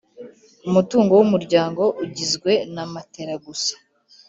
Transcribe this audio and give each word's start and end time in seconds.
Umutungo 0.67 1.11
w 1.19 1.21
umuryango 1.27 1.83
ugizwe 2.03 2.51
na 2.73 2.83
matera 2.93 3.33
gusa 3.45 3.73